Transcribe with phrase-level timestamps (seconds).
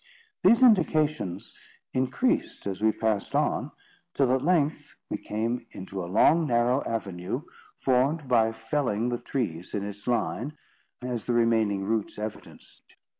[0.43, 1.55] These indications
[1.93, 3.71] increased as we passed on,
[4.15, 7.43] till, at length, we came into a long, narrow avenue,
[7.77, 10.57] formed by felling the trees in its line,
[11.03, 12.95] as the remaining roots evidenced.